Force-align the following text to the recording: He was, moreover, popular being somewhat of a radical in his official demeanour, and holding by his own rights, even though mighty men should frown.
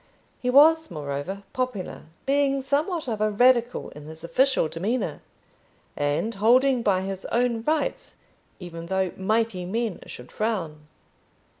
He 0.39 0.49
was, 0.49 0.89
moreover, 0.89 1.43
popular 1.53 2.05
being 2.25 2.63
somewhat 2.63 3.07
of 3.07 3.21
a 3.21 3.29
radical 3.29 3.89
in 3.89 4.07
his 4.07 4.23
official 4.23 4.67
demeanour, 4.67 5.21
and 5.95 6.33
holding 6.33 6.81
by 6.81 7.01
his 7.01 7.23
own 7.25 7.61
rights, 7.61 8.15
even 8.59 8.87
though 8.87 9.11
mighty 9.15 9.63
men 9.63 9.99
should 10.07 10.31
frown. 10.31 10.87